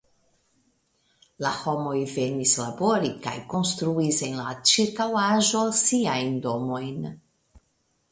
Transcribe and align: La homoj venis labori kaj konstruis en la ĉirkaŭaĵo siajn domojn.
La 1.45 1.49
homoj 1.57 1.99
venis 2.13 2.53
labori 2.61 3.11
kaj 3.25 3.33
konstruis 3.51 4.23
en 4.29 4.39
la 4.41 4.55
ĉirkaŭaĵo 4.71 5.63
siajn 5.81 6.41
domojn. 6.47 7.05